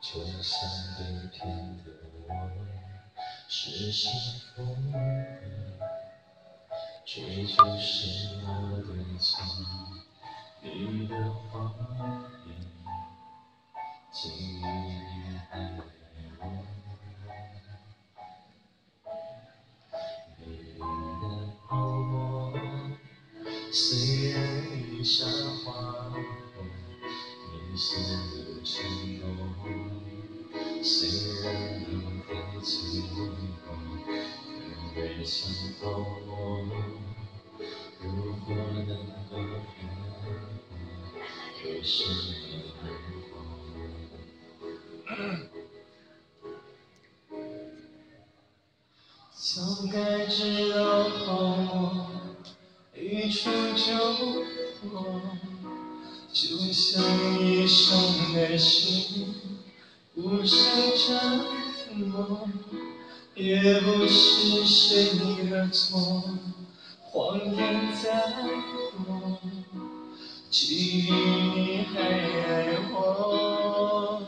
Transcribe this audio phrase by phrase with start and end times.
[0.00, 1.38] 就像被骗
[1.84, 1.90] 的
[2.28, 2.30] 我，
[3.48, 4.10] 是幸
[4.54, 4.96] 福的，
[7.04, 8.46] 追求什么
[8.86, 8.88] 对
[9.18, 9.42] 错？
[10.62, 11.14] 你的
[11.50, 11.74] 谎
[12.46, 12.50] 言，
[14.12, 14.62] 记忆里
[15.50, 15.82] 还有
[16.40, 16.42] 我。
[20.38, 20.78] 美丽
[21.20, 21.24] 的
[21.68, 22.12] 泡沫，
[23.72, 24.36] 虽然
[24.72, 25.26] 已沙
[25.64, 25.68] 化，
[27.70, 28.76] 你所有承
[30.88, 30.96] 诺，虽
[31.42, 31.44] 然
[31.84, 31.86] 都
[32.24, 32.28] 太
[32.64, 32.70] 脆
[33.14, 33.16] 弱，
[33.64, 35.36] 可别伤
[35.80, 35.82] 透
[36.26, 36.30] 我。
[38.00, 38.04] 如
[38.46, 39.36] 果能够让我
[41.64, 42.08] 有什么
[42.48, 42.72] 难
[43.28, 43.32] 过？
[49.34, 49.46] 早
[49.92, 49.96] 该
[50.26, 50.36] 知
[50.72, 50.78] 道
[51.10, 51.26] 泡
[51.56, 51.66] 沫
[52.94, 52.98] 一
[53.30, 53.86] 触就
[54.88, 55.20] 破，
[56.32, 57.02] 就像
[57.40, 59.27] 一伤的心，
[60.28, 60.54] 不是
[60.98, 61.18] 折
[61.94, 62.46] 磨，
[63.34, 66.22] 也不是谁的错，
[67.00, 68.26] 谎言再
[69.06, 69.38] 多，
[70.50, 74.20] 记忆你还爱我。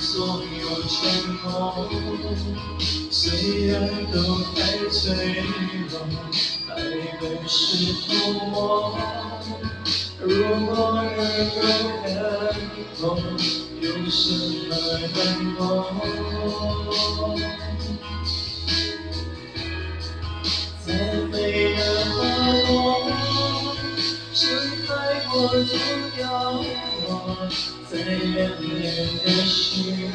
[0.00, 0.98] 所有承
[1.44, 1.86] 诺，
[3.10, 3.70] 虽然
[4.10, 4.16] 都
[4.54, 5.44] 太脆
[5.90, 5.92] 弱，
[6.68, 6.74] 爱
[7.20, 8.08] 本是泡
[8.46, 8.50] 沫。
[10.22, 10.30] 如
[10.66, 10.70] 果
[11.02, 11.04] 能
[11.50, 11.60] 够
[12.02, 12.08] 看
[12.98, 13.02] 透，
[13.78, 14.22] 有什
[14.68, 14.70] 么
[15.14, 15.20] 难
[15.56, 15.60] 过？
[20.86, 20.88] 再
[21.30, 21.34] 美
[21.76, 22.18] 的花
[22.66, 22.68] 朵，
[24.32, 24.40] 盛
[24.86, 24.88] 开
[25.30, 25.70] 过就
[26.16, 26.18] 凋
[27.30, 27.48] 落；
[27.90, 28.84] 再亮眼
[29.24, 30.10] 的星，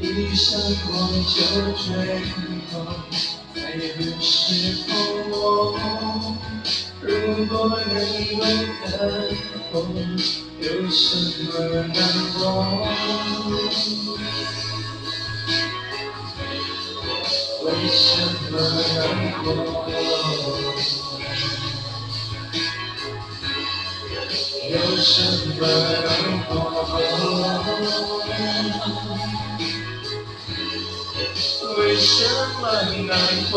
[0.00, 0.90] 一闪过
[1.28, 1.36] 就
[1.76, 1.84] 坠
[2.72, 2.74] 落。
[3.54, 4.30] 爱人是
[4.86, 4.90] 泡
[5.30, 5.34] 沫，
[7.00, 7.10] 如
[7.46, 7.54] 果
[7.86, 7.94] 能
[8.36, 8.40] 够
[8.84, 8.86] 看
[9.72, 9.74] 透，
[10.60, 11.04] 有什
[11.44, 11.48] 么
[11.94, 11.96] 难
[12.34, 12.42] 过？
[17.64, 18.00] 为什
[18.50, 18.52] 么
[18.94, 18.98] 难
[19.42, 19.46] 过？
[24.68, 25.22] 有什
[25.60, 25.66] 么
[26.04, 26.08] 难
[26.48, 26.50] 过？
[31.78, 32.26] 为什
[32.60, 32.62] 么
[33.06, 33.10] 难
[33.52, 33.54] 过？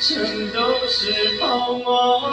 [0.00, 2.28] 全都是泡沫，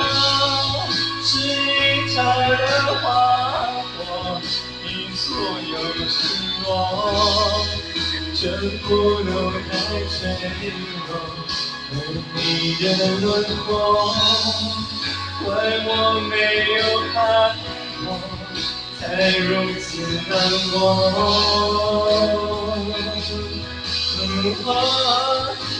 [8.41, 8.47] 全
[8.88, 8.88] 部
[9.23, 9.69] 都太
[10.07, 10.16] 脆
[11.09, 11.11] 弱，
[11.89, 11.91] 和
[12.35, 12.39] 你
[12.75, 12.83] 的
[13.19, 13.27] 轮
[13.66, 13.67] 廓，
[15.44, 15.47] 怪
[15.83, 15.91] 我
[16.29, 16.33] 没
[16.78, 16.79] 有
[17.11, 17.13] 看
[17.99, 18.07] 破，
[18.97, 19.03] 才
[19.39, 19.44] 如
[19.81, 19.83] 此
[20.29, 20.31] 难
[20.72, 20.73] 过。
[24.22, 24.66] 如何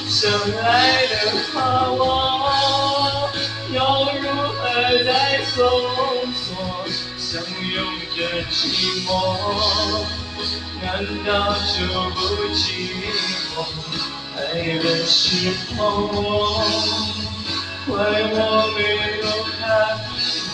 [0.10, 0.20] 相
[0.62, 0.68] 爱
[1.08, 1.14] 的
[1.54, 1.56] 怕
[1.92, 1.98] 我，
[3.72, 3.78] 要
[4.20, 4.60] 如何
[5.06, 5.10] 再
[5.46, 5.56] 搜
[6.36, 6.46] 索？
[7.18, 7.80] 相拥
[8.18, 8.20] 着
[8.52, 8.52] 寂
[9.06, 9.08] 寞，
[10.82, 11.78] 难道就
[12.12, 12.18] 不
[12.54, 12.64] 寂
[13.52, 13.54] 寞？
[14.36, 14.40] 爱
[14.82, 16.18] 本是泡沫，
[17.86, 17.92] 怪
[18.32, 18.36] 我
[18.76, 18.80] 没
[19.20, 19.26] 有
[19.58, 19.60] 看
[20.50, 20.52] 破，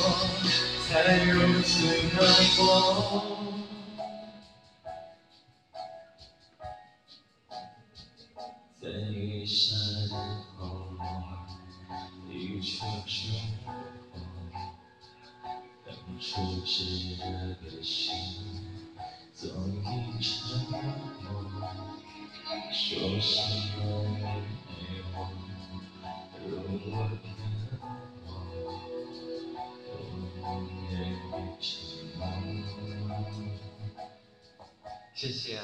[0.88, 0.90] 才
[1.26, 1.70] 如此
[2.16, 2.18] 难
[2.58, 2.60] 过。
[8.82, 9.76] 在雨下
[10.10, 10.14] 的
[10.58, 10.60] 泡
[10.98, 11.02] 沫，
[12.32, 12.74] 一触
[13.06, 13.14] 就
[14.12, 14.14] 破。
[15.86, 16.26] 当初
[16.66, 16.74] 炙
[17.18, 17.24] 热
[17.62, 18.65] 的心，
[19.36, 20.32] 总已沉
[20.72, 20.80] 默。
[22.72, 23.36] 说什
[23.76, 24.74] 么你爱
[25.14, 25.16] 我，
[26.48, 26.50] 如
[26.86, 27.14] 我的
[28.24, 28.28] 我，
[29.92, 30.40] 永
[30.90, 30.90] 远
[31.32, 31.68] 的沉
[32.18, 32.20] 默。
[35.14, 35.60] 谢谢。